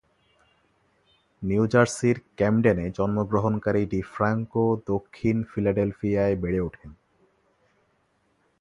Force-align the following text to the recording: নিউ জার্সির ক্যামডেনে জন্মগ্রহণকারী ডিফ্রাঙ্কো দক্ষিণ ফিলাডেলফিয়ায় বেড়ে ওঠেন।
নিউ 1.41 1.63
জার্সির 1.67 2.17
ক্যামডেনে 2.37 2.85
জন্মগ্রহণকারী 2.97 3.83
ডিফ্রাঙ্কো 3.85 4.65
দক্ষিণ 4.87 5.37
ফিলাডেলফিয়ায় 5.43 6.35
বেড়ে 6.35 6.59
ওঠেন। 6.59 6.91